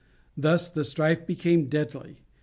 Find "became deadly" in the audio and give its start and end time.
1.27-2.21